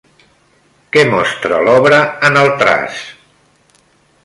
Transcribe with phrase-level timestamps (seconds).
[0.95, 2.01] Què mostra l'obra
[2.31, 2.99] en el traç?